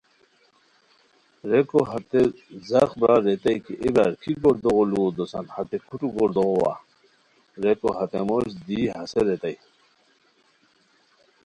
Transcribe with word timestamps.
ریکو 1.49 1.79
ہتے 1.89 2.21
زاق 2.69 2.91
برار 2.99 3.21
ریتائے 3.27 3.57
کی 3.65 3.73
اے 3.81 3.89
برار 3.95 4.13
کی 4.21 4.31
گوردوغو 4.41 4.83
لوؤ 4.91 5.09
دوسان 5.17 5.45
ہتے 5.55 5.77
کُھوٹو 5.87 6.07
گوردوغو 6.15 6.55
وا؟ 6.61 6.73
ریکو 7.63 7.89
ہتے 7.97 8.19
موش 8.27 8.49
دی 8.67 8.79
ہسے 8.97 9.19
ریتائے 9.27 9.57